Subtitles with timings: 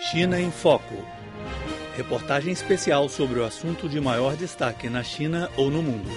[0.00, 0.94] China em Foco.
[1.94, 6.08] Reportagem especial sobre o assunto de maior destaque na China ou no mundo.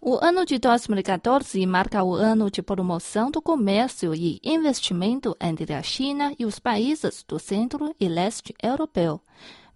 [0.00, 5.82] O ano de 2014 marca o ano de promoção do comércio e investimento entre a
[5.82, 9.20] China e os países do centro e leste europeu.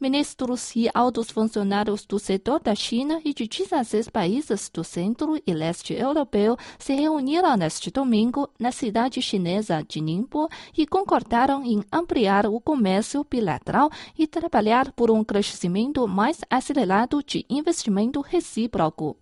[0.01, 5.53] Ministros e altos funcionários do setor da China e de 16 países do centro e
[5.53, 12.47] leste europeu se reuniram neste domingo na cidade chinesa de Ningbo e concordaram em ampliar
[12.47, 19.17] o comércio bilateral e trabalhar por um crescimento mais acelerado de investimento recíproco.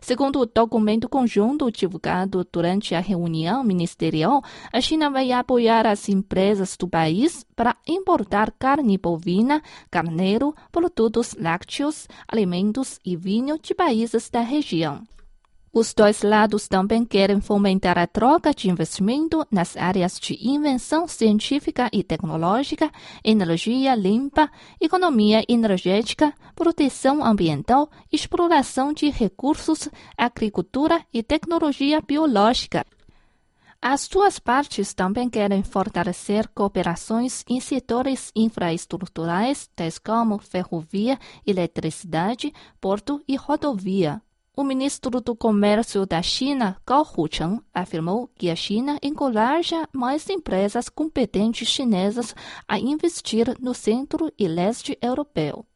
[0.00, 6.76] Segundo o documento conjunto divulgado durante a reunião ministerial, a China vai apoiar as empresas
[6.76, 14.40] do país para importar carne bovina, carneiro, produtos lácteos, alimentos e vinho de países da
[14.40, 15.02] região.
[15.74, 21.88] Os dois lados também querem fomentar a troca de investimento nas áreas de invenção científica
[21.90, 22.92] e tecnológica,
[23.24, 32.86] energia limpa, economia energética, proteção ambiental, exploração de recursos, agricultura e tecnologia biológica.
[33.80, 43.20] As duas partes também querem fortalecer cooperações em setores infraestruturais, tais como ferrovia, eletricidade, porto
[43.26, 44.22] e rodovia.
[44.56, 50.88] O ministro do Comércio da China, Gao Hucheng, afirmou que a China encoraja mais empresas
[50.88, 52.36] competentes chinesas
[52.68, 55.66] a investir no centro e leste europeu.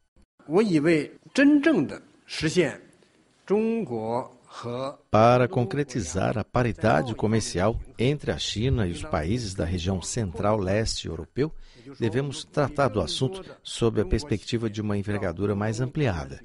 [5.11, 11.53] Para concretizar a paridade comercial entre a China e os países da região central-leste europeu,
[11.99, 16.41] devemos tratar do assunto sob a perspectiva de uma envergadura mais ampliada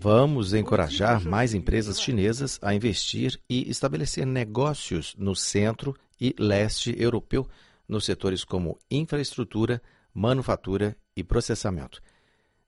[0.00, 7.46] Vamos encorajar mais empresas chinesas a investir e estabelecer negócios no centro e leste europeu,
[7.88, 9.82] nos setores como infraestrutura,
[10.14, 12.00] manufatura e processamento.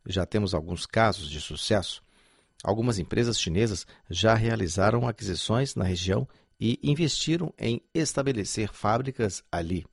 [0.08, 2.02] Já temos alguns casos de sucesso.
[2.64, 6.26] Algumas empresas chinesas já realizaram aquisições na região
[6.58, 9.86] e investiram em estabelecer fábricas ali.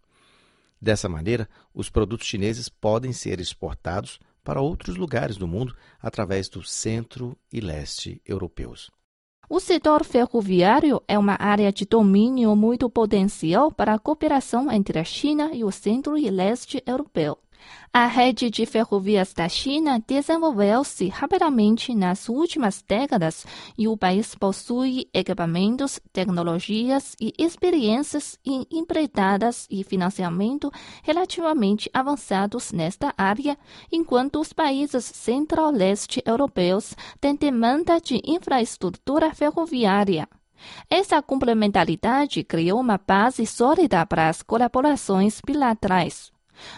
[0.81, 6.63] Dessa maneira, os produtos chineses podem ser exportados para outros lugares do mundo através do
[6.63, 8.89] centro e leste europeus.
[9.49, 15.03] O setor ferroviário é uma área de domínio muito potencial para a cooperação entre a
[15.03, 17.37] China e o centro e leste europeu.
[17.97, 23.45] A rede de ferrovias da China desenvolveu-se rapidamente nas últimas décadas
[23.77, 30.69] e o país possui equipamentos, tecnologias e experiências em empreitadas e financiamento
[31.03, 33.57] relativamente avançados nesta área,
[33.89, 40.27] enquanto os países centro-leste europeus têm demanda de infraestrutura ferroviária.
[40.89, 46.34] Essa complementaridade criou uma base sólida para as colaborações bilaterais.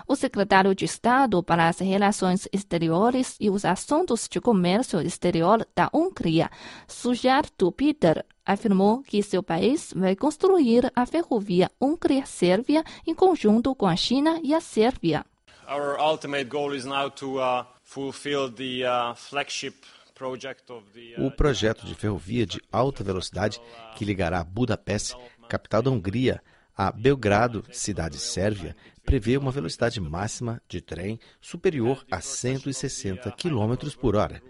[0.07, 5.89] O secretário de Estado para as Relações Exteriores e os Assuntos de Comércio Exterior da
[5.93, 6.49] Hungria,
[6.87, 13.95] Sujarto Peter, afirmou que seu país vai construir a ferrovia Hungria-Sérvia em conjunto com a
[13.95, 15.25] China e a Sérvia.
[15.69, 19.75] Our ultimate goal is now to uh, fulfill the uh, flagship
[20.19, 23.61] uh, o projeto de ferrovia de alta velocidade
[23.95, 25.15] que ligará Budapeste,
[25.47, 26.41] capital da Hungria,
[26.77, 34.15] a Belgrado, cidade sérvia, prevê uma velocidade máxima de trem superior a 160 km por
[34.15, 34.43] hora.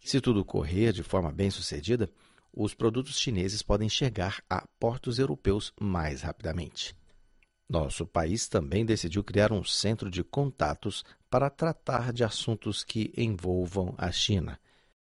[0.00, 2.08] Se tudo correr de forma bem sucedida,
[2.52, 6.94] os produtos chineses podem chegar a portos europeus mais rapidamente.
[7.68, 13.94] Nosso país também decidiu criar um centro de contatos para tratar de assuntos que envolvam
[13.98, 14.60] a China.